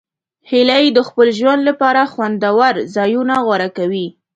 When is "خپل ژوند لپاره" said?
1.07-2.01